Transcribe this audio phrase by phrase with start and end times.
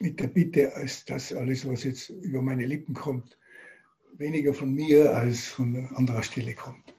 [0.00, 3.38] mit der Bitte, als das alles, was jetzt über meine Lippen kommt,
[4.16, 6.94] weniger von mir als von anderer Stelle kommt.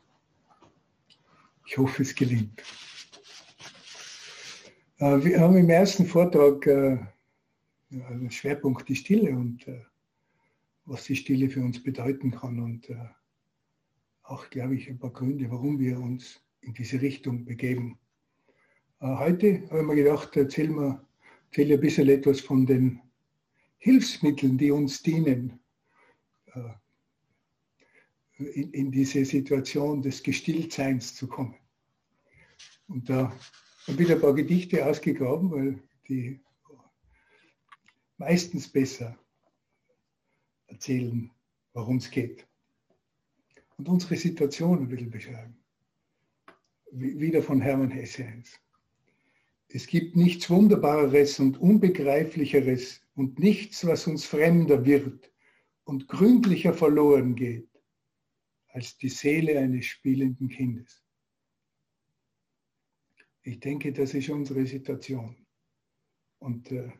[1.66, 2.62] Ich hoffe, es gelingt.
[4.98, 6.98] Äh, wir haben im ersten Vortrag äh,
[7.92, 9.82] einen Schwerpunkt die Stille und äh,
[10.86, 12.88] was die Stille für uns bedeuten kann und
[14.22, 17.98] auch, glaube ich, ein paar Gründe, warum wir uns in diese Richtung begeben.
[19.00, 21.05] Heute habe ich mir gedacht, erzählen wir
[21.56, 23.00] erzähle ein bisschen etwas von den
[23.78, 25.58] Hilfsmitteln, die uns dienen,
[28.38, 31.56] in, in diese Situation des Gestilltseins zu kommen.
[32.90, 33.34] Und da
[33.88, 36.42] habe ich ein paar Gedichte ausgegraben, weil die
[38.18, 39.18] meistens besser
[40.68, 41.32] erzählen,
[41.72, 42.46] worum es geht.
[43.78, 45.58] Und unsere Situation ein bisschen beschreiben.
[46.92, 48.60] Wieder von Hermann Hesse eins.
[49.68, 55.32] Es gibt nichts Wunderbareres und Unbegreiflicheres und nichts, was uns fremder wird
[55.84, 57.70] und gründlicher verloren geht,
[58.68, 61.04] als die Seele eines spielenden Kindes.
[63.44, 65.36] Ich denke, das ist unsere Situation.
[66.40, 66.92] Und äh,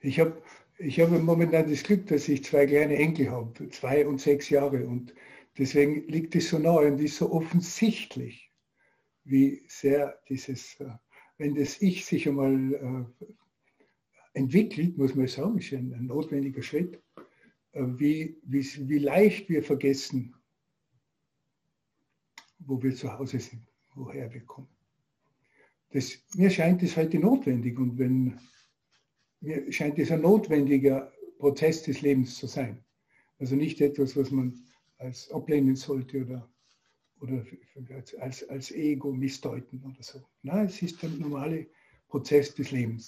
[0.00, 0.42] ich habe
[0.78, 4.86] ich hab momentan das Glück, dass ich zwei kleine Enkel habe, zwei und sechs Jahre.
[4.86, 5.12] Und
[5.58, 8.52] deswegen liegt es so nahe und ist so offensichtlich,
[9.24, 10.90] wie sehr dieses, äh,
[11.38, 13.28] wenn das Ich sich einmal äh,
[14.34, 17.00] entwickelt, muss man sagen, ist ein, ein notwendiger Schritt,
[17.72, 20.34] äh, wie, wie, wie leicht wir vergessen,
[22.58, 23.62] wo wir zu Hause sind,
[23.94, 24.68] woher wir kommen.
[25.90, 28.38] Das, mir scheint es heute notwendig und wenn,
[29.40, 32.84] mir scheint es ein notwendiger Prozess des Lebens zu sein.
[33.38, 34.66] Also nicht etwas, was man
[34.98, 36.50] als ablehnen sollte oder,
[37.20, 37.44] oder
[38.20, 40.22] als, als Ego missdeuten oder so.
[40.42, 41.66] Nein, es ist der normale
[42.08, 43.06] Prozess des Lebens.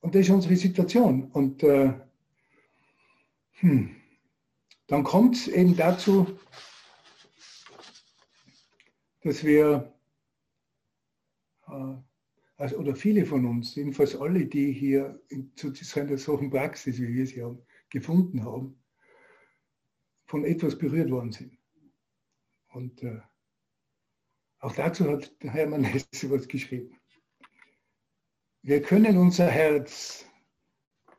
[0.00, 1.30] Und das ist unsere Situation.
[1.32, 1.92] Und äh,
[3.52, 3.96] hm,
[4.86, 6.38] dann kommt es eben dazu,
[9.22, 9.94] dass wir,
[11.68, 11.94] äh,
[12.56, 17.14] also, oder viele von uns, jedenfalls alle, die hier in, zu einer solchen Praxis, wie
[17.14, 18.82] wir sie haben, gefunden haben,
[20.26, 21.59] von etwas berührt worden sind.
[22.70, 23.20] Und äh,
[24.60, 26.98] auch dazu hat Hermann Hesse was geschrieben.
[28.62, 30.26] Wir können unser Herz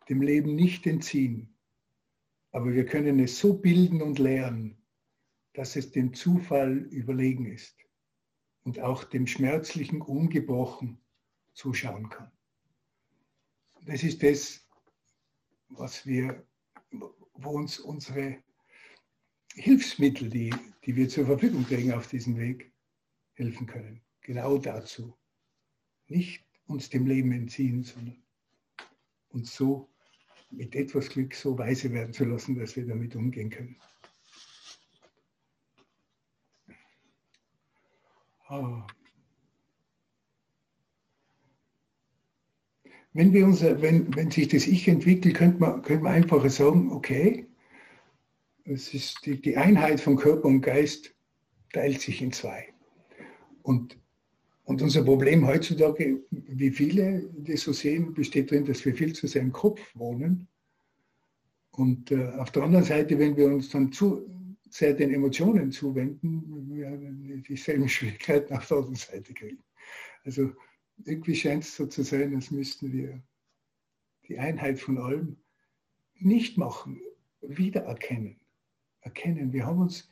[0.10, 1.58] dem Leben nicht entziehen,
[2.52, 4.78] aber wir können es so bilden und lehren,
[5.54, 7.76] dass es dem Zufall überlegen ist
[8.64, 11.02] und auch dem Schmerzlichen ungebrochen
[11.54, 12.32] zuschauen kann.
[13.86, 14.68] Das ist das,
[15.70, 16.46] was wir,
[17.34, 18.42] wo uns unsere
[19.56, 20.54] Hilfsmittel, die,
[20.86, 22.72] die wir zur Verfügung kriegen auf diesem Weg,
[23.34, 24.02] helfen können.
[24.22, 25.18] Genau dazu.
[26.08, 28.22] Nicht uns dem Leben entziehen, sondern
[29.30, 29.90] uns so
[30.52, 33.78] mit etwas Glück so weise werden zu lassen, dass wir damit umgehen können.
[38.48, 38.86] Ah.
[43.14, 46.92] Wenn, wir uns, wenn, wenn sich das Ich entwickelt, könnte man, könnte man einfach sagen,
[46.92, 47.48] okay,
[48.66, 51.14] es ist die, die Einheit von Körper und Geist
[51.74, 52.74] teilt sich in zwei.
[53.64, 53.98] Und,
[54.64, 59.28] und unser Problem heutzutage, wie viele das so sehen, besteht darin, dass wir viel zu
[59.28, 60.48] sehr im Kopf wohnen.
[61.72, 64.28] Und äh, auf der anderen Seite, wenn wir uns dann zu,
[64.70, 66.98] sehr den Emotionen zuwenden, wir
[67.48, 69.64] dieselben Schwierigkeiten auf der anderen Seite kriegen.
[70.24, 70.52] Also
[71.06, 73.22] irgendwie scheint es so zu sein, als müssten wir
[74.28, 75.38] die Einheit von allem
[76.16, 77.02] nicht machen,
[77.42, 78.41] wiedererkennen.
[79.02, 80.10] Erkennen, wir haben uns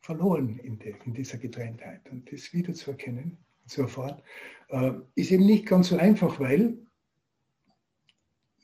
[0.00, 2.08] verloren in, der, in dieser Getrenntheit.
[2.10, 4.22] Und das wiederzuerkennen, zu erfahren,
[4.68, 6.78] äh, ist eben nicht ganz so einfach, weil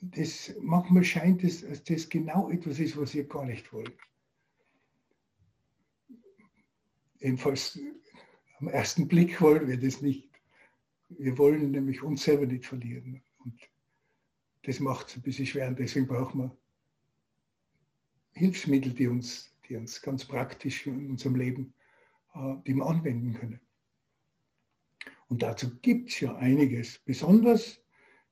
[0.01, 3.97] das manchmal scheint es, dass das genau etwas ist, was ihr gar nicht wollt.
[7.19, 7.79] Jedenfalls
[8.59, 10.29] am ersten Blick wollen wir das nicht.
[11.09, 13.23] Wir wollen nämlich uns selber nicht verlieren.
[13.39, 13.61] Und
[14.63, 15.69] das macht es ein bisschen schwer.
[15.69, 16.57] Und deswegen brauchen wir
[18.33, 21.75] Hilfsmittel, die uns, die uns ganz praktisch in unserem Leben
[22.35, 23.61] äh, die wir anwenden können.
[25.29, 26.99] Und dazu gibt es ja einiges.
[26.99, 27.81] Besonders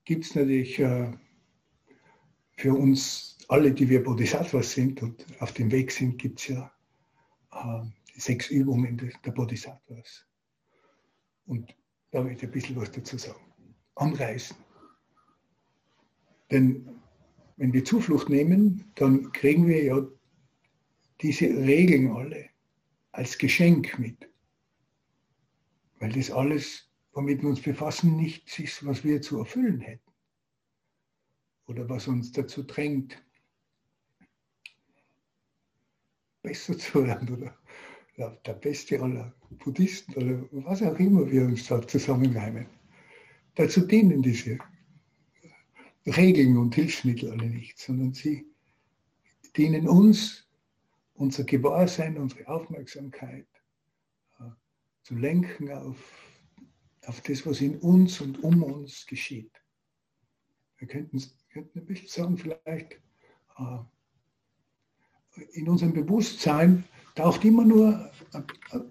[0.04, 1.12] gibt es natürlich äh,
[2.56, 6.72] für uns alle, die wir Bodhisattvas sind und auf dem Weg sind, gibt es ja
[7.52, 7.82] äh,
[8.14, 10.26] sechs Übungen der Bodhisattvas.
[11.46, 11.74] Und
[12.10, 13.40] da will ich ein bisschen was dazu sagen.
[13.96, 14.56] Anreißen.
[16.50, 16.99] Denn
[17.60, 20.08] wenn wir Zuflucht nehmen, dann kriegen wir ja
[21.20, 22.48] diese Regeln alle
[23.12, 24.30] als Geschenk mit.
[25.98, 30.10] Weil das alles, womit wir uns befassen, nichts ist, was wir zu erfüllen hätten.
[31.70, 33.22] oder was uns dazu drängt,
[36.42, 37.28] besser zu werden
[38.16, 42.66] oder der beste aller Buddhisten oder was auch immer wir uns da zusammenreimen.
[43.54, 44.58] Dazu dienen diese
[46.06, 48.46] Regeln und Hilfsmittel alle nicht, sondern sie
[49.56, 50.46] dienen uns,
[51.14, 53.46] unser Gewahrsein, unsere Aufmerksamkeit
[54.38, 54.44] äh,
[55.02, 55.96] zu lenken auf,
[57.06, 59.52] auf das, was in uns und um uns geschieht.
[60.78, 62.94] Wir könnten, könnten ein bisschen sagen, vielleicht
[63.58, 63.78] äh,
[65.52, 68.44] in unserem Bewusstsein taucht immer nur ein,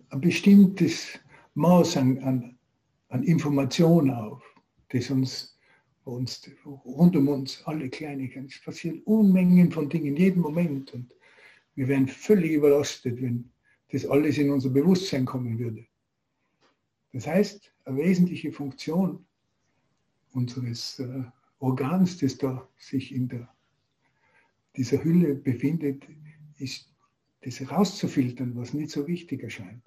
[0.10, 1.20] ein bestimmtes
[1.56, 2.60] Maß an, an,
[3.10, 4.44] an Information auf,
[4.90, 5.59] das uns
[6.10, 8.48] uns, rund um uns, alle Kleinigkeiten.
[8.48, 11.14] Es passieren Unmengen von Dingen jeden Moment und
[11.76, 13.50] wir wären völlig überlastet, wenn
[13.92, 15.86] das alles in unser Bewusstsein kommen würde.
[17.14, 19.26] Das heißt, eine wesentliche Funktion
[20.34, 21.24] unseres äh,
[21.60, 23.50] Organs, das da sich in der,
[24.76, 26.04] dieser Hülle befindet,
[26.58, 26.94] ist,
[27.42, 29.84] das herauszufiltern, was nicht so wichtig erscheint.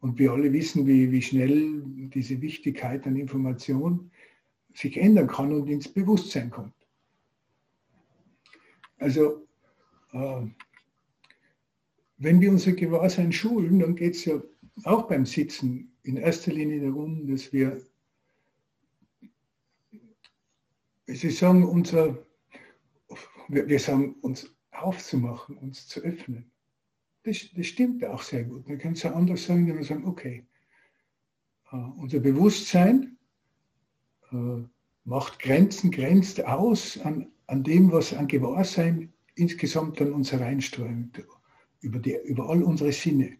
[0.00, 1.82] Und wir alle wissen, wie, wie schnell
[2.14, 4.10] diese Wichtigkeit an Information
[4.74, 6.74] sich ändern kann und ins Bewusstsein kommt.
[8.98, 9.46] Also,
[10.12, 10.46] äh,
[12.18, 14.40] wenn wir unser Gewahrsein schulen, dann geht es ja
[14.84, 17.82] auch beim Sitzen in erster Linie darum, dass wir,
[21.06, 22.24] Sie sagen, unser,
[23.48, 26.50] wir, sagen, uns aufzumachen, uns zu öffnen.
[27.24, 28.68] Das, das stimmt auch sehr gut.
[28.68, 30.46] Man kann es ja anders sagen, wenn wir sagen, okay,
[31.72, 33.18] uh, unser Bewusstsein
[35.04, 41.22] macht Grenzen, grenzt aus an, an dem, was an Gewahrsein insgesamt an uns hereinströmt,
[41.80, 43.36] über, die, über all unsere Sinne.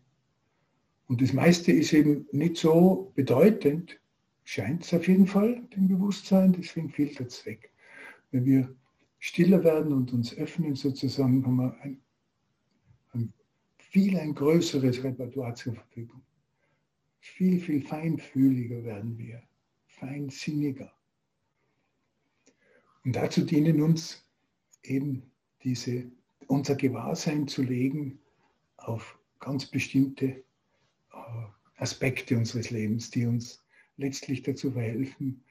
[1.06, 4.00] Und das meiste ist eben nicht so bedeutend,
[4.44, 7.70] scheint es auf jeden Fall, dem Bewusstsein, deswegen filtert es weg.
[8.30, 8.74] Wenn wir
[9.18, 12.00] stiller werden und uns öffnen, sozusagen, haben wir ein,
[13.12, 13.32] ein
[13.78, 16.22] viel ein größeres Repertoire zur Verfügung.
[17.20, 19.42] Viel, viel feinfühliger werden wir,
[20.02, 20.93] feinsinniger.
[23.04, 24.25] Und dazu dienen uns
[24.82, 25.31] eben
[25.62, 26.10] diese,
[26.49, 28.19] unser Gewahrsein zu legen
[28.78, 30.43] auf ganz bestimmte äh,
[31.76, 33.64] Aspekte unseres Lebens, die uns
[33.96, 35.44] letztlich dazu verhelfen,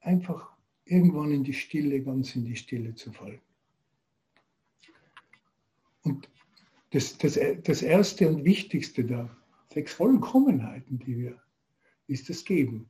[0.00, 0.50] einfach
[0.84, 3.40] irgendwann in die Stille, ganz in die Stille zu fallen.
[6.02, 6.28] Und
[6.90, 9.34] das, das, das erste und wichtigste der
[9.72, 11.42] sechs Vollkommenheiten, die wir,
[12.06, 12.88] ist das Geben.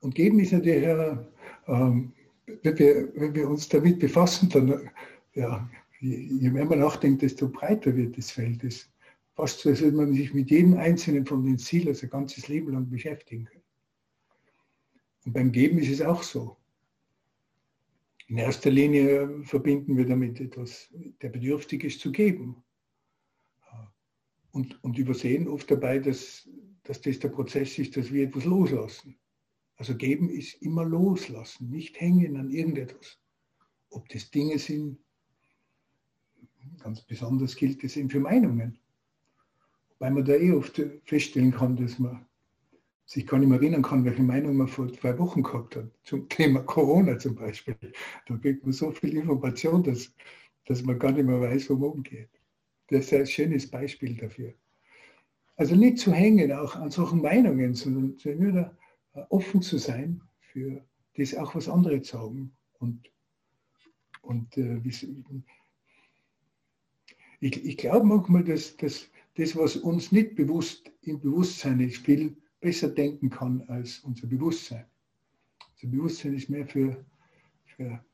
[0.00, 1.16] Und Geben ist natürlich, äh,
[1.66, 2.12] ähm,
[2.62, 4.90] wenn, wir, wenn wir uns damit befassen, dann,
[5.34, 5.68] ja,
[6.00, 8.62] je, mehr man nachdenkt, desto breiter wird das Feld.
[8.64, 8.88] Es
[9.38, 12.72] fast so, als würde man sich mit jedem einzelnen von den Zielen sein ganzes Leben
[12.72, 13.62] lang beschäftigen können.
[15.24, 16.56] Und beim Geben ist es auch so.
[18.26, 20.92] In erster Linie verbinden wir damit etwas,
[21.22, 22.56] der bedürftig ist zu geben.
[24.50, 26.48] Und, und übersehen oft dabei, dass,
[26.82, 29.16] dass das der Prozess ist, dass wir etwas loslassen.
[29.78, 33.18] Also geben ist immer loslassen, nicht hängen an irgendetwas.
[33.90, 34.98] Ob das Dinge sind,
[36.82, 38.78] ganz besonders gilt das eben für Meinungen.
[39.90, 42.26] Wobei man da eh oft feststellen kann, dass man
[43.06, 46.28] sich gar nicht mehr erinnern kann, welche Meinung man vor zwei Wochen gehabt hat, zum
[46.28, 47.76] Thema Corona zum Beispiel.
[48.26, 50.12] Da kriegt man so viel Information, dass,
[50.66, 52.28] dass man gar nicht mehr weiß, wo man umgeht.
[52.88, 54.52] Das ist ein schönes Beispiel dafür.
[55.56, 58.77] Also nicht zu hängen auch an solchen Meinungen, sondern nur da
[59.30, 60.84] offen zu sein für
[61.16, 62.56] das auch was andere sagen.
[62.78, 63.10] Und,
[64.22, 64.80] und äh,
[67.40, 72.36] ich, ich glaube manchmal, dass, dass das, was uns nicht bewusst im Bewusstsein ist, viel
[72.60, 74.84] besser denken kann als unser Bewusstsein.
[75.74, 77.04] Unser Bewusstsein ist mehr für,
[77.64, 78.04] für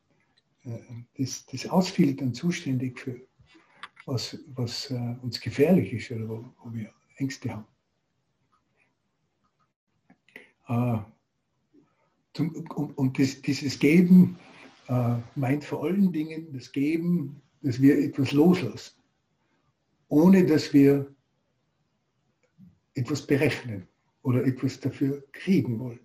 [0.64, 0.78] äh,
[1.16, 3.20] das, das Ausfiltern zuständig für
[4.06, 7.66] was, was äh, uns gefährlich ist oder wo, wo wir Ängste haben.
[10.68, 10.99] Äh,
[12.35, 14.38] zum, und, und das, dieses Geben
[14.88, 18.94] äh, meint vor allen Dingen das Geben, dass wir etwas loslassen,
[20.09, 21.14] ohne dass wir
[22.94, 23.87] etwas berechnen
[24.23, 26.00] oder etwas dafür kriegen wollen.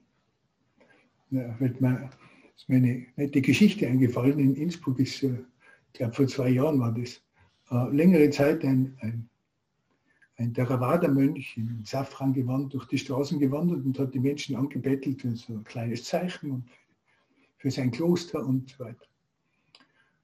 [1.32, 2.10] Ja, wird mir,
[2.56, 4.40] ist mir eine nette Geschichte eingefallen.
[4.40, 5.44] In Innsbruck ist, äh,
[5.88, 7.22] ich glaube vor zwei Jahren war das,
[7.72, 9.30] äh, längere Zeit ein, ein,
[10.40, 15.54] ein Theravada-Mönch im Safran-Gewand durch die Straßen gewandert und hat die Menschen angebettelt für so
[15.54, 16.70] ein kleines Zeichen und
[17.58, 19.06] für sein Kloster und so weiter.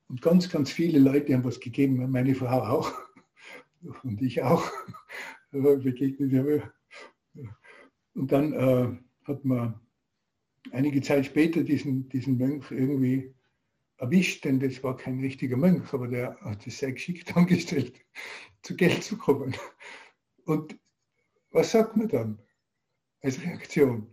[0.08, 2.94] Und ganz, ganz viele Leute haben was gegeben, meine Frau auch
[4.04, 4.64] und ich auch.
[8.14, 9.80] und dann äh, hat man
[10.72, 13.34] einige Zeit später diesen, diesen Mönch irgendwie
[13.98, 18.00] erwischt, denn das war kein richtiger Mönch, aber der hat es sehr geschickt angestellt,
[18.62, 19.54] zu Geld zu kommen.
[20.46, 20.80] Und
[21.52, 22.40] was sagt man dann
[23.22, 24.08] als Reaktion?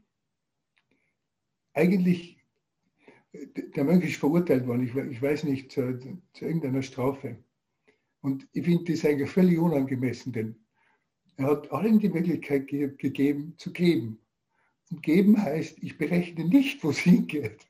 [1.74, 2.38] Eigentlich,
[3.32, 5.98] der Mönch ist verurteilt worden, ich, ich weiß nicht, zu,
[6.32, 7.36] zu, irgendeiner Strafe.
[8.20, 10.56] Und ich finde das eigentlich völlig unangemessen, denn
[11.36, 14.18] er hat allen die Möglichkeit ge gegeben, zu geben.
[14.90, 17.66] Und geben heißt, ich berechne nicht, wo es hingeht.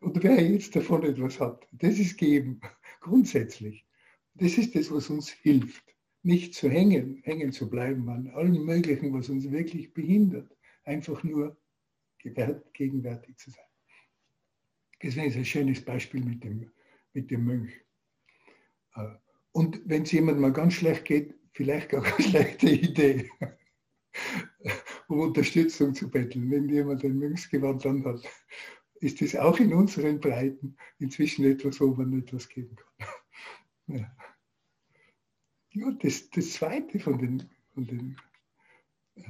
[0.00, 2.60] Und wer jetzt davon etwas hat, das ist geben,
[3.00, 3.84] grundsätzlich.
[4.34, 5.84] Das ist das, was uns hilft.
[6.28, 10.54] Nicht zu hängen, hängen zu bleiben an allem Möglichen, was uns wirklich behindert.
[10.84, 11.56] Einfach nur
[12.18, 13.64] gegenwärtig zu sein.
[15.02, 16.70] Deswegen ist ein schönes Beispiel mit dem,
[17.14, 17.72] mit dem Mönch.
[18.96, 19.14] Äh,
[19.52, 23.30] und wenn es jemandem mal ganz schlecht geht, vielleicht gar keine schlechte Idee,
[25.08, 28.22] um Unterstützung zu betteln, wenn jemand ein Mönchsgewand hat
[29.00, 33.08] ist das auch in unseren Breiten inzwischen etwas, wo man etwas geben kann.
[33.90, 34.14] Ja,
[35.78, 37.42] ja das, das zweite von den,
[37.74, 38.16] von den
[39.16, 39.22] äh,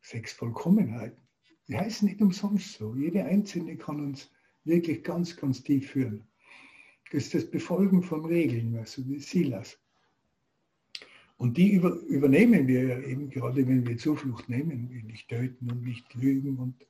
[0.00, 1.20] sechs Vollkommenheiten,
[1.68, 2.94] die heißen nicht umsonst so.
[2.94, 4.30] Jede einzelne kann uns
[4.64, 6.26] wirklich ganz, ganz tief führen.
[7.10, 9.78] Das ist das Befolgen von Regeln, also die Silas.
[11.38, 15.82] Und die über, übernehmen wir ja eben gerade, wenn wir Zuflucht nehmen, nicht töten und
[15.82, 16.86] nicht lügen und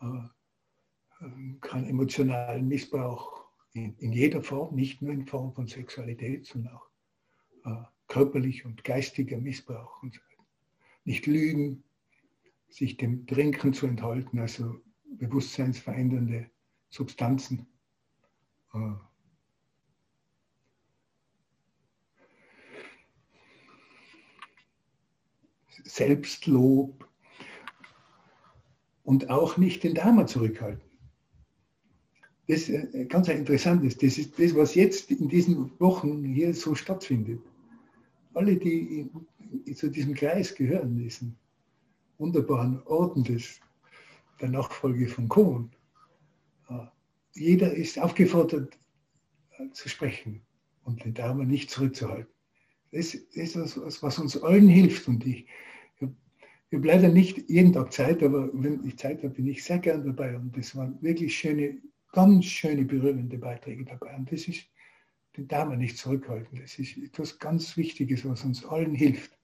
[0.00, 3.41] äh, keinen emotionalen Missbrauch
[3.72, 6.86] in, in, jeder Form, nicht nur in Form von Sexualität, sondern auch
[7.64, 10.46] äh, körperlich und geistiger Missbrauch und so weiter.
[11.04, 11.82] Nicht lügen,
[12.68, 16.50] sich dem Trinken zu enthalten, also bewusstseinsverändernde
[16.90, 17.66] Substanzen.
[18.74, 18.94] Äh,
[25.84, 27.08] Selbstlob,
[29.04, 30.91] und auch nicht den Dharma zurückhalten.
[32.52, 34.02] Das äh, ganz interessant ist.
[34.02, 37.40] Das ist das, was jetzt in diesen Wochen hier so stattfindet.
[38.34, 39.08] Alle, die
[39.74, 41.34] zu diesem Kreis gehören, diesen
[42.18, 43.58] wunderbaren Orten des,
[44.38, 45.70] der Nachfolge von Kohn,
[46.68, 46.74] äh,
[47.32, 48.78] jeder ist aufgefordert
[49.56, 50.42] äh, zu sprechen
[50.84, 52.34] und den Dharma nicht zurückzuhalten.
[52.90, 55.08] Das ist das, was uns allen hilft.
[55.08, 55.46] Und ich,
[55.98, 59.78] ich habe leider nicht jeden Tag Zeit, aber wenn ich Zeit habe, bin ich sehr
[59.78, 60.36] gern dabei.
[60.36, 61.78] Und das waren wirklich schöne,
[62.12, 64.14] ganz schöne, berührende Beiträge dabei.
[64.14, 64.66] Und das ist,
[65.36, 66.60] den darf man nicht zurückhalten.
[66.60, 69.36] Das ist etwas ganz Wichtiges, was uns allen hilft.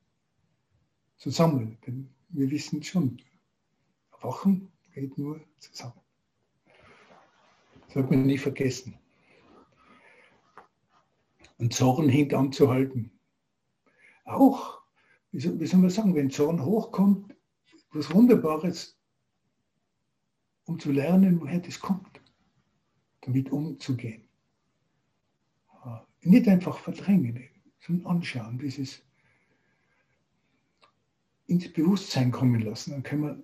[1.17, 1.79] Zusammen.
[1.87, 3.21] Denn wir wissen schon,
[4.21, 6.01] Wachen geht nur zusammen.
[7.89, 8.99] Sollte man nie vergessen.
[11.57, 13.11] Und Zorn hintanzuhalten.
[14.25, 14.83] Auch
[15.33, 17.35] wie soll, wie soll man sagen, wenn Zorn hochkommt,
[17.93, 18.99] was Wunderbares,
[20.65, 22.18] um zu lernen, woher das kommt,
[23.23, 24.23] damit umzugehen.
[26.23, 27.41] Nicht einfach verdrängen,
[27.81, 29.03] sondern anschauen, dieses
[31.47, 32.91] ins Bewusstsein kommen lassen.
[32.91, 33.43] Dann können wir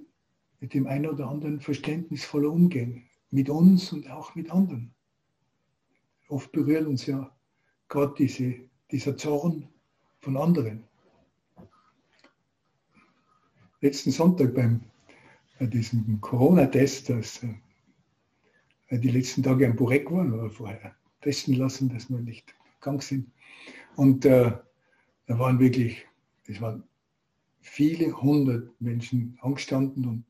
[0.61, 4.95] mit dem einen oder anderen verständnisvoller umgehen, mit uns und auch mit anderen.
[6.28, 7.35] Oft berührt uns ja
[7.88, 8.54] gerade diese,
[8.90, 9.69] dieser Zorn
[10.21, 10.85] von anderen
[13.85, 14.81] letzten Sonntag beim,
[15.59, 17.54] bei diesem Corona-Test, dass äh,
[18.98, 23.30] die letzten Tage am Burek waren oder vorher testen lassen, dass wir nicht krank sind.
[23.96, 24.52] Und äh,
[25.26, 26.06] da waren wirklich,
[26.46, 26.84] es waren
[27.60, 30.24] viele hundert Menschen angestanden und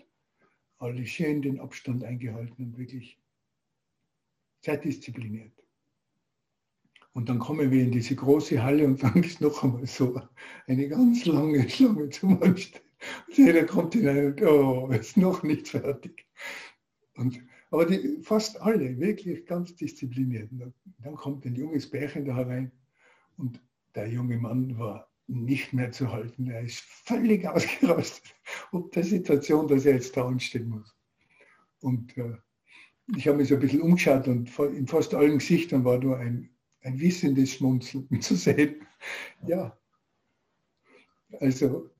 [0.78, 3.18] alle schön den Abstand eingehalten und wirklich
[4.60, 5.52] sehr diszipliniert.
[7.12, 10.20] Und dann kommen wir in diese große Halle und dann ist noch einmal so
[10.66, 12.82] eine ganz lange Schlange zum Anstehen.
[13.28, 16.26] Jeder kommt hinein und oh, ist noch nicht fertig.
[17.16, 17.40] Und,
[17.74, 20.48] aber die, fast alle wirklich ganz diszipliniert.
[20.98, 22.70] Dann kommt ein junges Bärchen da herein
[23.36, 23.60] und
[23.96, 26.46] der junge Mann war nicht mehr zu halten.
[26.46, 28.32] Er ist völlig ausgerastet,
[28.70, 30.94] ob der Situation, dass er jetzt da anstehen muss.
[31.80, 32.36] Und äh,
[33.16, 36.50] ich habe mich so ein bisschen umgeschaut und in fast allen Gesichtern war nur ein,
[36.82, 38.86] ein wissendes Schmunzeln zu sehen.
[39.48, 39.76] Ja,
[41.40, 41.90] also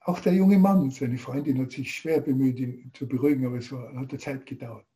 [0.00, 3.70] auch der junge Mann, seine Freundin hat sich schwer bemüht, ihn zu beruhigen, aber es
[3.70, 4.86] war, hat Zeit gedauert.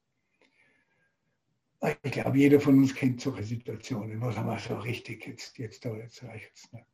[2.03, 5.85] Ich glaube, jeder von uns kennt solche Situationen, wo sagen wir so richtig, jetzt, jetzt,
[5.85, 6.73] jetzt reicht es.
[6.73, 6.85] Ne?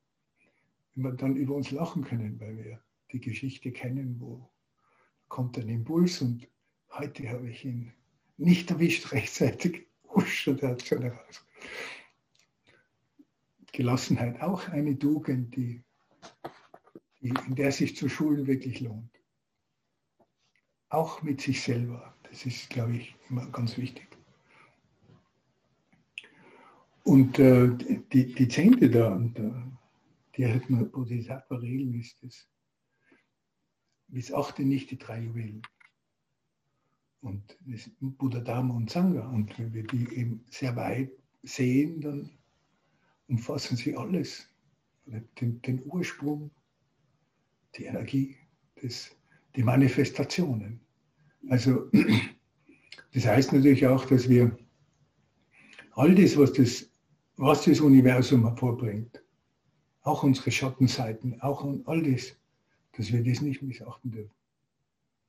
[0.94, 4.50] Wenn wir dann über uns lachen können, weil wir die Geschichte kennen, wo
[5.28, 6.48] kommt ein Impuls und
[6.90, 7.92] heute habe ich ihn
[8.36, 9.86] nicht erwischt rechtzeitig.
[10.14, 11.46] Usch, der hat schon heraus.
[13.72, 15.82] Gelassenheit auch eine Tugend, die
[17.20, 19.10] in der sich zu schulen wirklich lohnt.
[20.88, 22.14] auch mit sich selber.
[22.24, 24.11] Das ist, glaube ich, immer ganz wichtig.
[27.12, 27.68] Und äh,
[28.10, 29.20] die, die Zehnte da,
[30.34, 32.48] die hat man Bodhisattva-Regeln ist das.
[34.08, 35.60] Missachte nicht die drei Juwelen.
[37.20, 39.28] Und das Buddha, Dharma und Sangha.
[39.28, 41.10] Und wenn wir die eben sehr weit
[41.42, 42.30] sehen, dann
[43.28, 44.48] umfassen sie alles.
[45.04, 46.50] Den, den Ursprung,
[47.76, 48.36] die Energie,
[48.80, 49.14] das,
[49.54, 50.80] die Manifestationen.
[51.50, 51.90] Also
[53.12, 54.56] das heißt natürlich auch, dass wir
[55.90, 56.88] all das, was das,
[57.42, 59.20] was das Universum hervorbringt,
[60.02, 62.36] auch unsere Schattenseiten, auch all das,
[62.92, 64.34] dass wir das nicht missachten dürfen.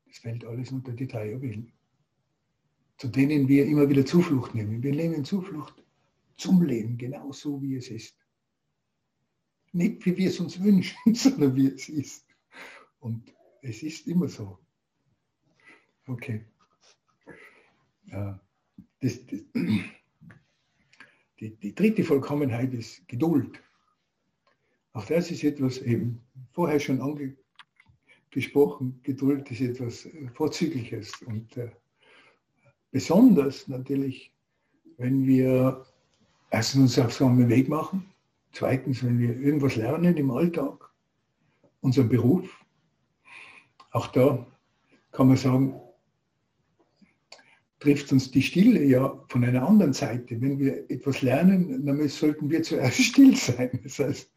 [0.06, 1.74] Das fällt alles unter die drei Juwelen,
[2.98, 4.84] zu denen wir immer wieder Zuflucht nehmen.
[4.84, 5.74] Wir nehmen Zuflucht
[6.38, 8.16] zum Leben, genauso wie es ist.
[9.72, 12.28] Nicht wie wir es uns wünschen, sondern wie es ist.
[13.00, 14.60] Und es ist immer so.
[16.06, 16.46] Okay.
[18.06, 18.40] Ja,
[19.02, 19.40] das, das,
[21.76, 23.60] dritte Vollkommenheit ist Geduld.
[24.94, 29.00] Auch das ist etwas eben vorher schon angesprochen.
[29.04, 31.72] Geduld ist etwas äh, Vorzügliches und äh,
[32.92, 34.32] besonders natürlich,
[34.98, 35.84] wenn wir
[36.52, 38.06] erstens uns auf so einen Weg machen,
[38.52, 40.92] zweitens, wenn wir irgendwas lernen im Alltag,
[41.82, 42.64] unseren Beruf.
[43.92, 44.46] Auch da
[45.12, 45.80] kann man sagen,
[47.84, 50.40] trifft uns die Stille ja von einer anderen Seite.
[50.40, 53.78] Wenn wir etwas lernen, dann sollten wir zuerst still sein.
[53.84, 54.32] Das heißt,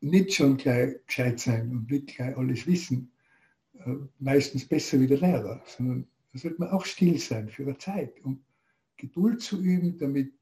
[0.00, 3.12] nicht schon gleich gescheit sein und nicht gleich alles wissen,
[3.74, 7.76] äh, meistens besser wie der Lehrer, sondern da sollte man auch still sein für eine
[7.76, 8.42] Zeit, um
[8.96, 10.32] Geduld zu üben, damit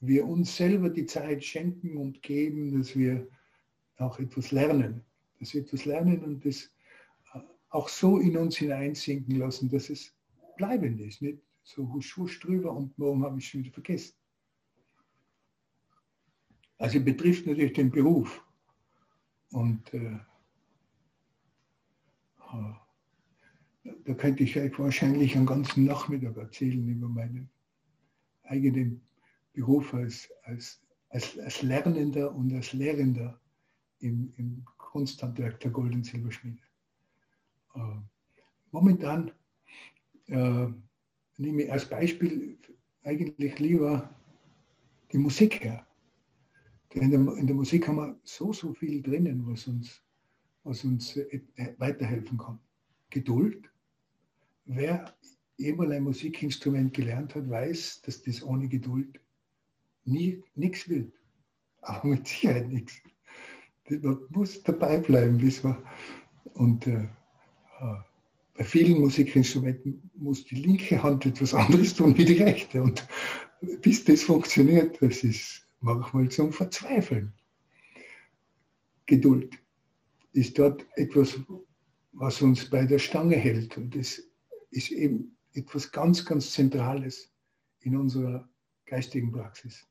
[0.00, 3.26] wir uns selber die Zeit schenken und geben, dass wir
[3.96, 5.02] auch etwas lernen,
[5.40, 6.70] dass wir etwas lernen und das
[7.34, 10.14] äh, auch so in uns hineinsinken lassen, dass es
[10.56, 14.14] bleibend ist, nicht so husch husch drüber und morgen habe ich es wieder vergessen.
[16.78, 18.44] Also betrifft natürlich den Beruf.
[19.50, 20.18] Und äh,
[24.04, 27.48] da könnte ich euch wahrscheinlich einen ganzen Nachmittag erzählen über meinen
[28.44, 29.00] eigenen
[29.52, 33.40] Beruf als, als, als, als Lernender und als Lehrender
[34.00, 36.62] im, im Kunsthandwerk der Gold- und Silberschmiede.
[37.74, 37.96] Äh,
[38.70, 39.30] momentan
[40.26, 40.66] äh,
[41.42, 42.56] nehme ich als Beispiel
[43.02, 44.14] eigentlich lieber
[45.12, 45.86] die Musik her.
[46.94, 50.02] Denn in der, in der Musik haben wir so, so viel drinnen, was uns,
[50.62, 51.40] was uns äh,
[51.78, 52.58] weiterhelfen kann.
[53.10, 53.70] Geduld.
[54.64, 55.14] Wer
[55.56, 59.20] jemals ein Musikinstrument gelernt hat, weiß, dass das ohne Geduld
[60.04, 61.12] nichts wird.
[61.82, 62.94] Auch mit Sicherheit nichts.
[63.88, 65.76] Man muss dabei bleiben, bis man.
[66.54, 67.08] Und äh,
[67.80, 68.11] äh
[68.62, 72.80] bei vielen Musikinstrumenten muss die linke Hand etwas anderes tun wie die rechte.
[72.80, 73.04] Und
[73.80, 77.32] bis das funktioniert, das ist manchmal zum Verzweifeln.
[79.06, 79.58] Geduld
[80.32, 81.40] ist dort etwas,
[82.12, 83.76] was uns bei der Stange hält.
[83.76, 84.22] Und das
[84.70, 87.32] ist eben etwas ganz, ganz Zentrales
[87.80, 88.48] in unserer
[88.86, 89.88] geistigen Praxis.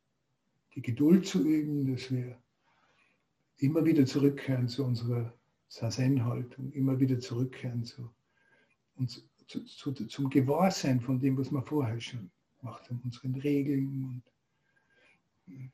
[0.76, 2.42] Die Geduld zu üben, dass wir
[3.58, 8.10] immer wieder zurückkehren zu unserer Sazen-Haltung, immer wieder zurückkehren zu
[9.02, 14.04] uns zu, zu, zum Gewahrsein von dem, was wir vorher schon gemacht haben, unseren Regeln
[15.48, 15.72] und hm,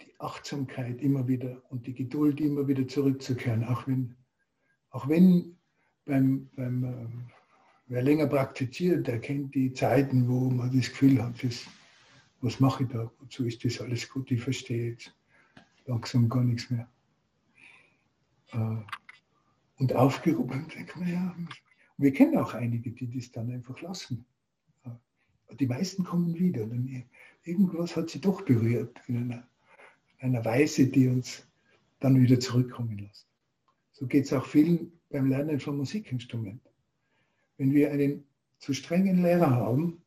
[0.00, 4.14] die Achtsamkeit immer wieder und die Geduld immer wieder zurückzukehren, auch wenn,
[4.90, 5.56] auch wenn
[6.06, 7.06] beim, beim äh,
[7.88, 11.66] wer länger praktiziert, der kennt die Zeiten, wo man das Gefühl hat, das,
[12.40, 15.14] was mache ich da, wozu ist das alles gut, ich verstehe jetzt
[15.86, 16.88] langsam gar nichts mehr.
[18.52, 18.76] Äh,
[19.78, 20.66] und aufgehoben.
[21.98, 24.26] Wir kennen auch einige, die das dann einfach lassen.
[25.58, 26.68] Die meisten kommen wieder.
[27.44, 29.48] Irgendwas hat sie doch berührt in einer,
[30.18, 31.46] in einer Weise, die uns
[32.00, 33.28] dann wieder zurückkommen lässt.
[33.92, 36.70] So geht es auch vielen beim Lernen von Musikinstrumenten.
[37.56, 38.24] Wenn wir einen
[38.58, 40.02] zu strengen Lehrer haben,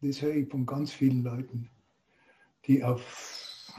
[0.00, 1.70] das höre ich von ganz vielen Leuten,
[2.66, 3.72] die auf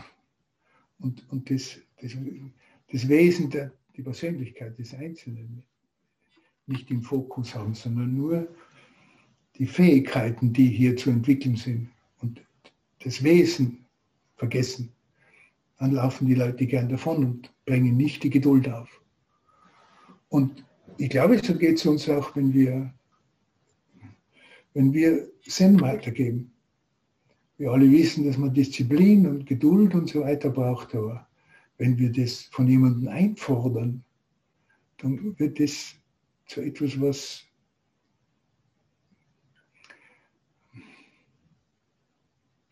[1.00, 2.16] und, und das, das,
[2.92, 5.62] das Wesen der, die Persönlichkeit des Einzelnen
[6.68, 8.48] nicht im Fokus haben, sondern nur
[9.58, 11.90] die Fähigkeiten, die hier zu entwickeln sind
[12.22, 12.42] und
[13.04, 13.86] das Wesen
[14.38, 14.94] vergessen,
[15.80, 19.02] dann laufen die Leute gern davon und bringen nicht die Geduld auf.
[20.30, 20.64] Und
[20.98, 22.94] ich glaube, so geht es uns auch, wenn wir,
[24.74, 26.54] wenn wir Zen weitergeben.
[27.58, 31.29] Wir alle wissen, dass man Disziplin und Geduld und so weiter braucht, aber
[31.80, 34.04] wenn wir das von jemandem einfordern,
[34.98, 35.96] dann wird das
[36.46, 37.46] zu etwas, was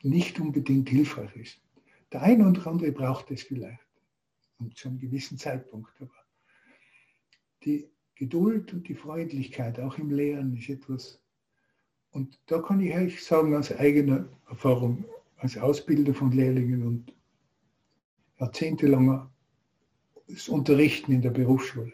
[0.04, 1.62] nicht unbedingt hilfreich ist.
[2.12, 3.80] Der eine oder andere braucht es vielleicht
[4.60, 5.90] und zu einem gewissen Zeitpunkt.
[6.02, 6.12] Aber
[7.64, 11.22] die Geduld und die Freundlichkeit auch im Lehren ist etwas,
[12.12, 15.06] und da kann ich euch sagen, aus eigener Erfahrung,
[15.38, 17.14] als Ausbilder von Lehrlingen und
[18.40, 19.30] jahrzehntelanger
[20.48, 21.94] Unterrichten in der Berufsschule.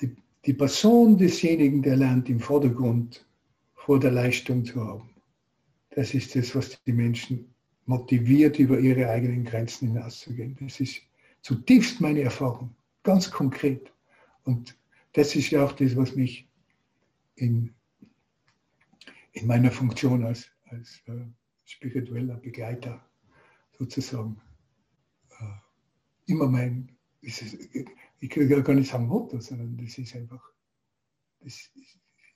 [0.00, 3.26] Die, die Person desjenigen, der lernt, im Vordergrund
[3.74, 5.10] vor der Leistung zu haben.
[5.90, 7.54] Das ist das, was die Menschen
[7.86, 10.56] motiviert, über ihre eigenen Grenzen hinauszugehen.
[10.60, 11.02] Das ist
[11.42, 13.92] zutiefst meine Erfahrung, ganz konkret.
[14.44, 14.76] Und
[15.12, 16.48] das ist ja auch das, was mich
[17.36, 17.72] in,
[19.32, 21.24] in meiner Funktion als, als äh,
[21.64, 23.04] spiritueller Begleiter
[23.78, 24.40] sozusagen
[25.40, 26.88] äh, immer mein,
[27.20, 27.42] ist,
[28.20, 30.42] ich will gar nicht sagen Motto, sondern das ist einfach,
[31.40, 31.70] das,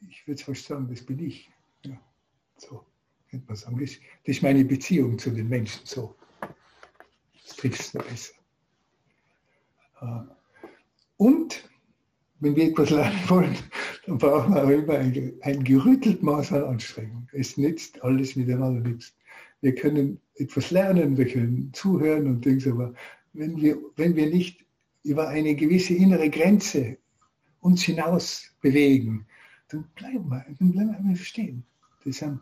[0.00, 1.50] ich würde es fast sagen, das bin ich.
[1.84, 2.00] Ja,
[2.56, 2.84] so
[3.30, 3.78] könnte man sagen.
[3.78, 3.90] Das,
[4.24, 6.14] das ist meine Beziehung zu den Menschen so.
[6.40, 8.34] Das trifft es besser.
[10.00, 10.20] Äh,
[11.16, 11.68] und
[12.40, 13.56] wenn wir etwas lernen wollen,
[14.06, 17.28] dann brauchen wir auch immer ein, ein gerüttelt Maß an Anstrengung.
[17.32, 19.14] Es nützt alles miteinander nichts.
[19.60, 22.94] Wir können etwas lernen, wir können zuhören und Dings, aber
[23.32, 24.64] wenn wir, wenn wir nicht
[25.04, 26.98] über eine gewisse innere Grenze
[27.60, 29.26] uns hinaus bewegen,
[29.68, 31.64] dann bleiben wir, dann bleiben wir stehen.
[32.04, 32.40] Das haben,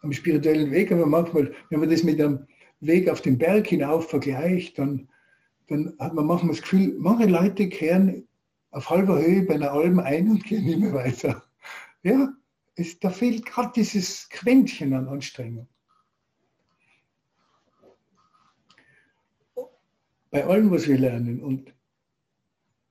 [0.00, 2.46] am spirituellen Weg, aber manchmal, wenn man das mit einem
[2.80, 5.08] Weg auf den Berg hinauf vergleicht, dann,
[5.68, 8.26] dann hat man manchmal das Gefühl, manche Leute kehren
[8.72, 11.44] auf halber Höhe bei einer Alm ein und gehen nicht mehr weiter.
[12.02, 12.32] Ja,
[12.74, 15.68] es, da fehlt gerade dieses Quäntchen an Anstrengung.
[20.32, 21.74] Bei allem, was wir lernen, und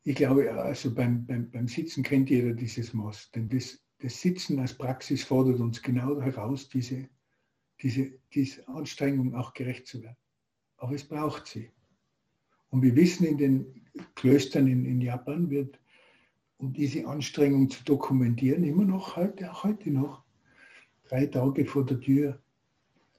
[0.03, 4.59] ich glaube, also beim, beim, beim Sitzen kennt jeder dieses Maß, denn das, das Sitzen
[4.59, 7.09] als Praxis fordert uns genau heraus, diese,
[7.81, 10.17] diese, diese Anstrengung auch gerecht zu werden.
[10.77, 11.71] Aber es braucht sie.
[12.69, 15.79] Und wir wissen, in den Klöstern in, in Japan wird,
[16.57, 20.23] um diese Anstrengung zu dokumentieren, immer noch heute, auch heute noch,
[21.05, 22.39] drei Tage vor der Tür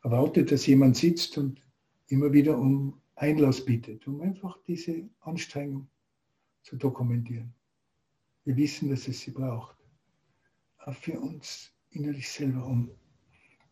[0.04, 1.60] erwartet, dass jemand sitzt und
[2.06, 5.88] immer wieder um Einlass bietet, um einfach diese Anstrengung
[6.62, 7.54] zu dokumentieren.
[8.44, 9.76] Wir wissen, dass es sie braucht.
[10.78, 12.90] Auch für uns innerlich selber, um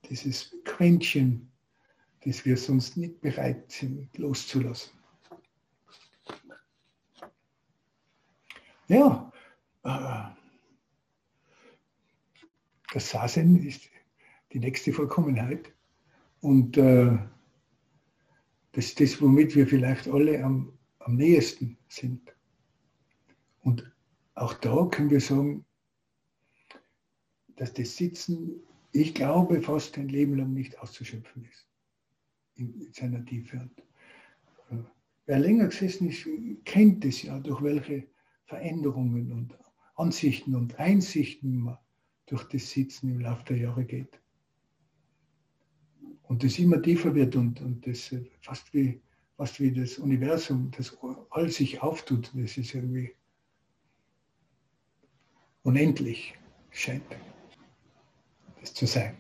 [0.09, 1.51] dieses Quäntchen,
[2.25, 4.93] das wir sonst nicht bereit sind loszulassen.
[8.89, 9.33] Ja,
[9.85, 10.41] äh,
[12.93, 13.89] das Sasen ist
[14.53, 15.73] die nächste Vollkommenheit.
[16.41, 17.19] Und äh,
[18.73, 22.35] das ist das, womit wir vielleicht alle am, am nähesten sind.
[23.63, 23.91] Und
[24.35, 25.65] auch da können wir sagen,
[27.57, 31.67] dass das Sitzen, ich glaube, fast ein Leben lang nicht auszuschöpfen ist.
[32.55, 33.59] In, in seiner Tiefe.
[33.59, 34.83] Und, äh,
[35.27, 36.27] wer länger gesessen ist,
[36.65, 38.07] kennt es ja, durch welche
[38.47, 39.59] Veränderungen und
[39.97, 41.79] Ansichten und Einsichten man
[42.27, 44.21] durch das Sitzen im Laufe der Jahre geht.
[46.31, 49.01] Und das immer tiefer wird und, und das fast wie,
[49.37, 50.97] fast wie das Universum, das
[51.31, 53.13] all sich auftut, das ist irgendwie
[55.65, 56.39] unendlich,
[56.71, 57.03] scheint
[58.63, 59.17] es zu sein.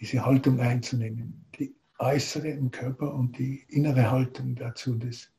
[0.00, 5.30] Diese Haltung einzunehmen, die äußere im Körper und die innere Haltung dazu, das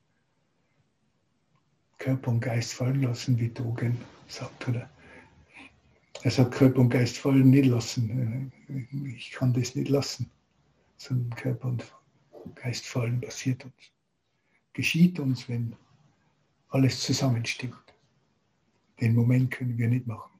[1.98, 4.91] Körper und Geist fallen lassen, wie Dogen sagt, oder?
[6.24, 8.52] Sagt, Körper und Geist fallen nicht lassen.
[9.17, 10.30] Ich kann das nicht lassen,
[10.97, 11.86] sondern Körper und
[12.56, 13.91] Geist fallen passiert uns.
[14.74, 15.76] Geschieht uns, wenn
[16.69, 17.76] alles zusammenstimmt.
[19.00, 20.32] Den Moment können wir nicht machen.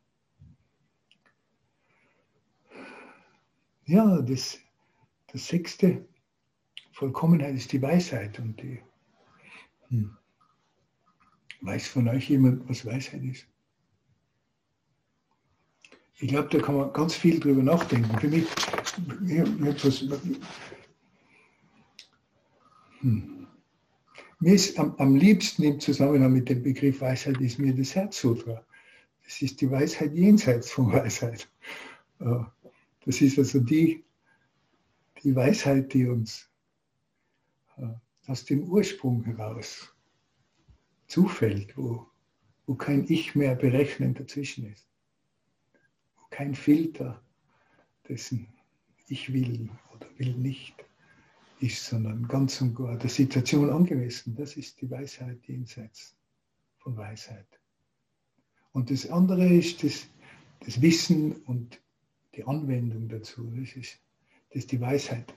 [3.86, 4.60] Ja, das,
[5.28, 6.08] das sechste,
[6.94, 8.80] Vollkommenheit ist die Weisheit und die.
[9.90, 10.16] Hm.
[11.62, 13.48] Weiß von euch jemand, was Weisheit ist?
[16.22, 18.16] Ich glaube, da kann man ganz viel drüber nachdenken.
[18.20, 18.46] Für mich,
[19.28, 20.06] ich, etwas,
[23.00, 23.48] hm.
[24.40, 28.64] mir ist am, am, liebsten im Zusammenhang mit dem Begriff Weisheit ist mir das Herzsutra.
[29.24, 31.50] Das ist die Weisheit jenseits von Weisheit.
[32.20, 32.44] Äh,
[33.04, 34.04] das ist also die,
[35.24, 36.52] die Weisheit, die uns
[37.78, 37.88] äh,
[38.28, 39.92] aus dem Ursprung heraus
[41.08, 42.06] zufällt, wo,
[42.68, 44.91] wo kein Ich mehr berechnen dazwischen ist,
[46.32, 47.22] kein Filter
[48.08, 48.48] dessen
[49.08, 50.74] Ich will oder will nicht
[51.60, 54.36] ist, sondern ganz und gar der Situation angemessen.
[54.36, 56.16] Das ist die Weisheit jenseits
[56.80, 57.46] von Weisheit.
[58.72, 60.08] Und das andere ist das,
[60.62, 61.80] das Wissen und
[62.36, 63.54] die Anwendung dazu.
[63.56, 64.00] Das ist,
[64.50, 65.32] das ist die Weisheit.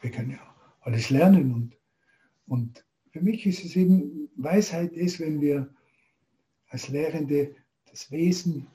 [0.00, 1.52] Wir können ja alles lernen.
[1.52, 1.76] Und,
[2.46, 5.68] und für mich ist es eben, Weisheit ist, wenn wir
[6.68, 7.54] als Lehrende
[7.90, 8.66] das Wesen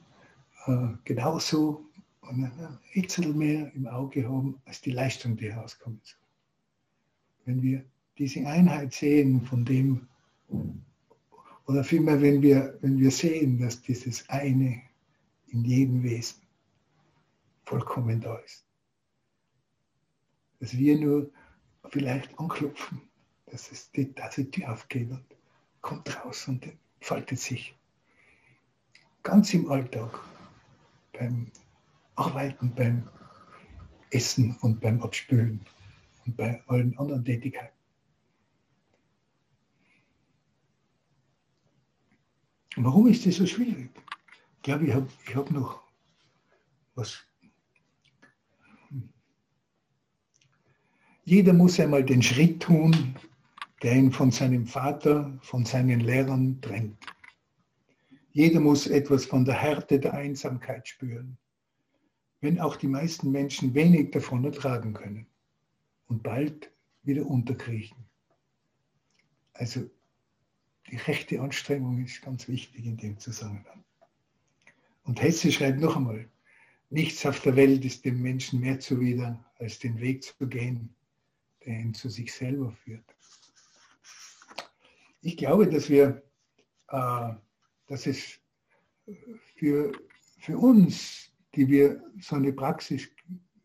[0.67, 1.85] äh, genauso
[2.21, 6.19] und ein bisschen mehr im Auge haben als die Leistung, die herauskommen soll.
[7.45, 7.83] Wenn wir
[8.17, 10.07] diese Einheit sehen von dem,
[11.65, 14.81] oder vielmehr, wenn wir, wenn wir sehen, dass dieses eine
[15.47, 16.41] in jedem Wesen
[17.65, 18.65] vollkommen da ist.
[20.59, 21.29] Dass wir nur
[21.89, 23.01] vielleicht anklopfen,
[23.47, 25.23] dass, es die, dass die Tür aufgeht und
[25.81, 26.67] kommt raus und
[27.01, 27.75] faltet sich.
[29.23, 30.19] Ganz im Alltag,
[31.13, 31.51] beim
[32.15, 33.09] Arbeiten, beim
[34.11, 35.61] Essen und beim Abspülen
[36.25, 37.77] und bei allen anderen Tätigkeiten.
[42.75, 43.89] Warum ist das so schwierig?
[44.57, 45.83] Ich glaube, ich habe ich hab noch
[46.95, 47.23] was.
[51.25, 53.15] Jeder muss einmal den Schritt tun,
[53.81, 57.12] der ihn von seinem Vater, von seinen Lehrern trennt.
[58.33, 61.37] Jeder muss etwas von der Härte der Einsamkeit spüren,
[62.41, 65.27] wenn auch die meisten Menschen wenig davon ertragen können
[66.07, 66.71] und bald
[67.03, 68.05] wieder unterkriechen.
[69.53, 69.87] Also
[70.89, 73.83] die rechte Anstrengung ist ganz wichtig in dem Zusammenhang.
[75.03, 76.27] Und Hesse schreibt noch einmal,
[76.89, 80.95] nichts auf der Welt ist dem Menschen mehr zuwider, als den Weg zu gehen,
[81.65, 83.05] der ihn zu sich selber führt.
[85.21, 86.23] Ich glaube, dass wir,
[86.89, 87.33] äh,
[87.87, 88.39] dass es
[89.55, 89.91] für,
[90.39, 93.09] für uns, die wir so eine Praxis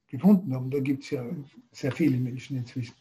[0.09, 1.25] gefunden haben, da gibt es ja
[1.73, 2.95] sehr viele Menschen inzwischen,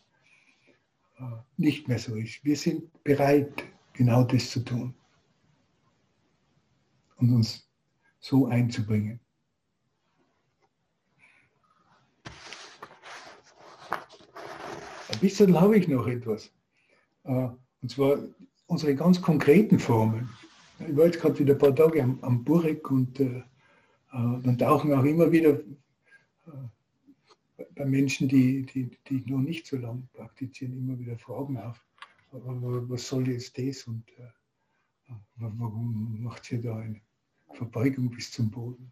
[1.17, 1.23] äh,
[1.57, 2.43] nicht mehr so ist.
[2.43, 4.93] Wir sind bereit, genau das zu tun
[7.17, 7.67] und uns
[8.19, 9.19] so einzubringen.
[15.09, 16.51] Ein bisschen habe ich noch etwas.
[17.23, 17.49] Äh,
[17.81, 18.19] und zwar
[18.67, 20.29] unsere ganz konkreten Formen.
[20.79, 23.43] Ich war jetzt gerade wieder ein paar Tage am, am Burek und äh, äh
[24.11, 26.51] dann tauchen auch immer wieder äh,
[27.75, 31.87] bei Menschen, die, die, die noch nicht so lange praktizieren, immer wieder Fragen auf
[32.31, 37.01] was soll jetzt das und äh, warum macht ihr da eine
[37.53, 38.91] Verbeugung bis zum Boden?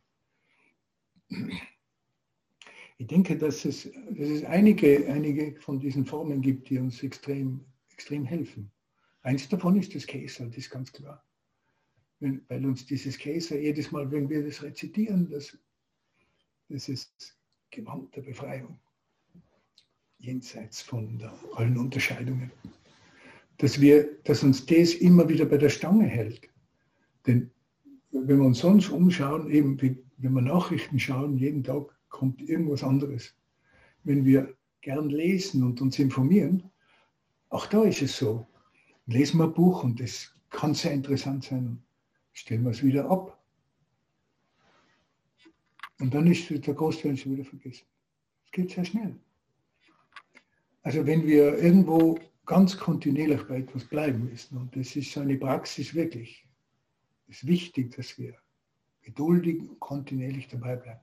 [2.97, 7.65] Ich denke, dass es, dass es einige, einige von diesen Formen gibt, die uns extrem,
[7.91, 8.71] extrem helfen.
[9.21, 11.24] Eins davon ist das Käser, das ist ganz klar.
[12.19, 15.57] Wenn, weil uns dieses Käser jedes Mal, wenn wir das rezitieren, das,
[16.69, 17.37] das ist
[17.71, 18.79] Gewand der Befreiung,
[20.19, 22.51] jenseits von der, allen Unterscheidungen
[23.57, 26.49] dass, wir, dass uns das immer wieder bei der Stange hält.
[27.25, 27.51] Denn
[28.11, 33.35] wenn wir uns sonst umschauen, eben wenn wir Nachrichten schauen, jeden Tag kommt irgendwas anderes.
[34.03, 36.63] Wenn wir gern lesen und uns informieren,
[37.49, 38.47] auch da ist es so.
[39.07, 41.81] Lesen wir ein Buch und das kann sehr interessant sein.
[42.35, 43.41] Stellen wir es wieder ab.
[45.99, 47.85] Und dann ist der Großteil schon wieder vergessen.
[48.45, 49.15] Es geht sehr schnell.
[50.83, 54.57] Also wenn wir irgendwo ganz kontinuierlich bei etwas bleiben müssen.
[54.57, 56.45] Und das ist so eine Praxis wirklich.
[57.27, 58.35] Ist wichtig, dass wir
[59.01, 60.99] geduldig und kontinuierlich dabei bleiben.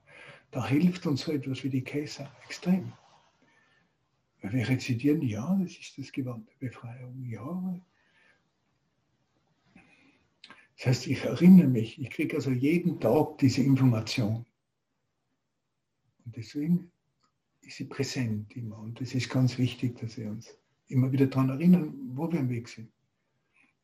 [0.51, 2.93] Da hilft uns so etwas wie die Käse extrem.
[4.41, 7.81] Wir rezitieren, ja, das ist das Gewand der Befreiung, ja.
[10.83, 14.45] Das heißt, ich erinnere mich, ich kriege also jeden Tag diese Information.
[16.25, 16.91] Und deswegen
[17.61, 18.79] ist sie präsent immer.
[18.79, 22.49] Und das ist ganz wichtig, dass wir uns immer wieder daran erinnern, wo wir am
[22.49, 22.91] Weg sind.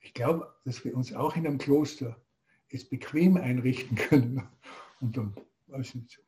[0.01, 2.19] Ich glaube, dass wir uns auch in einem Kloster
[2.67, 4.43] es bequem einrichten können
[4.99, 5.33] und dann,
[5.67, 6.21] weiß nicht,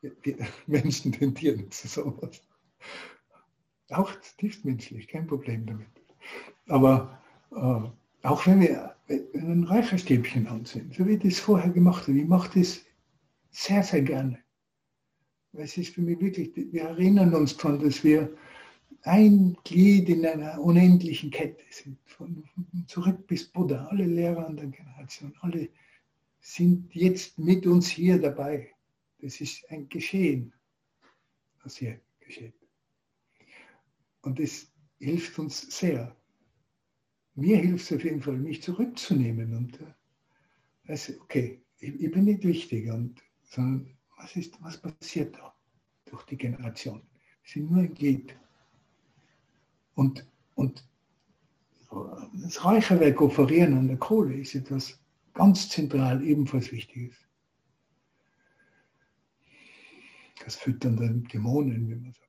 [0.00, 2.42] wir Menschen tendieren zu sowas.
[3.90, 5.88] Auch tiefstmenschlich, kein Problem damit.
[6.68, 7.21] Aber
[7.54, 7.90] äh,
[8.22, 12.58] auch wenn wir ein Räucherstäbchen ansehen, so wie ich das vorher gemacht habe, ich mache
[12.58, 12.80] das
[13.50, 14.38] sehr, sehr gerne.
[15.52, 18.34] Es ist für mich wirklich, wir erinnern uns daran, dass wir
[19.02, 21.98] ein Glied in einer unendlichen Kette sind.
[22.06, 22.44] Von,
[22.86, 25.68] zurück bis Buddha, alle Lehrer an der Generation, alle
[26.40, 28.70] sind jetzt mit uns hier dabei.
[29.20, 30.52] Das ist ein Geschehen,
[31.62, 32.54] was hier geschieht.
[34.22, 36.16] Und das hilft uns sehr.
[37.34, 39.78] Mir hilft es auf jeden Fall, mich zurückzunehmen und
[40.86, 45.54] also, okay, ich, ich bin nicht wichtig, und, sondern was, ist, was passiert da
[46.04, 47.02] durch die Generation?
[47.44, 48.36] Sind nur ein Glied.
[49.94, 50.86] Und, und
[52.34, 54.98] das Räucherwerk offerieren an der Kohle ist etwas
[55.34, 57.16] ganz zentral ebenfalls Wichtiges.
[60.44, 62.28] Das Füttern der Dämonen, wie man sagt.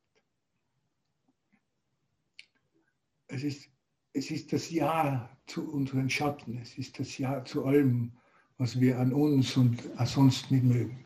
[3.27, 3.72] Es ist,
[4.13, 8.11] es ist das Ja zu unseren Schatten, es ist das Ja zu allem,
[8.57, 11.05] was wir an uns und sonst nicht mögen.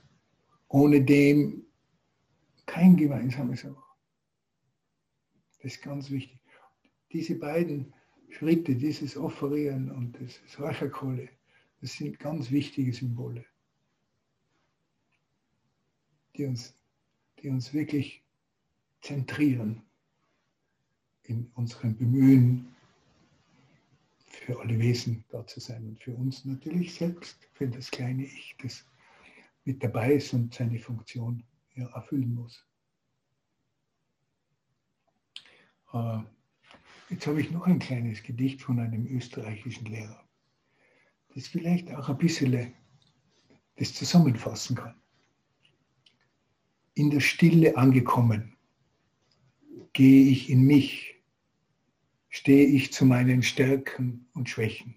[0.67, 1.65] Ohne dem
[2.65, 3.83] kein gemeinsames auch.
[5.55, 6.37] Das ist ganz wichtig.
[7.13, 7.93] Diese beiden
[8.29, 11.29] Schritte, dieses Offerieren und das Räucherkohle,
[11.79, 13.45] das sind ganz wichtige Symbole,
[16.35, 16.75] die uns,
[17.41, 18.23] die uns wirklich
[18.99, 19.81] zentrieren
[21.23, 22.75] in unserem Bemühen,
[24.39, 28.55] für alle Wesen da zu sein und für uns natürlich selbst, für das kleine Ich,
[28.61, 28.85] das
[29.65, 31.43] mit dabei ist und seine Funktion
[31.75, 32.65] ja, erfüllen muss.
[35.93, 36.19] Äh,
[37.09, 40.23] jetzt habe ich noch ein kleines Gedicht von einem österreichischen Lehrer,
[41.35, 42.73] das vielleicht auch ein bisschen
[43.75, 44.95] das zusammenfassen kann.
[46.93, 48.55] In der Stille angekommen,
[49.93, 51.16] gehe ich in mich
[52.37, 54.95] stehe ich zu meinen Stärken und Schwächen.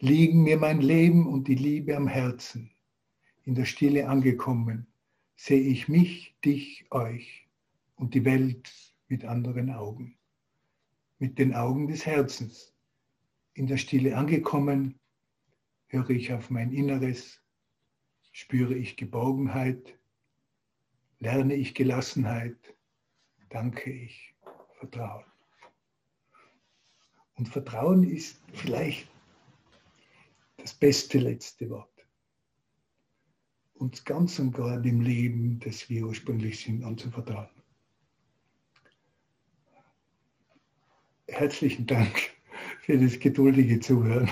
[0.00, 2.72] Liegen mir mein Leben und die Liebe am Herzen.
[3.44, 4.88] In der Stille angekommen,
[5.36, 7.48] sehe ich mich, dich, euch
[7.94, 8.72] und die Welt
[9.06, 10.18] mit anderen Augen.
[11.20, 12.74] Mit den Augen des Herzens.
[13.54, 14.98] In der Stille angekommen,
[15.86, 17.40] höre ich auf mein Inneres,
[18.32, 19.96] spüre ich Geborgenheit,
[21.20, 22.74] lerne ich Gelassenheit,
[23.48, 24.34] danke ich
[24.80, 25.31] Vertrauen.
[27.34, 29.08] Und Vertrauen ist vielleicht
[30.58, 31.88] das beste letzte Wort.
[33.74, 37.48] Uns ganz und gar dem Leben, das wir ursprünglich sind, anzuvertrauen.
[41.26, 42.30] Herzlichen Dank
[42.80, 44.30] für das geduldige Zuhören.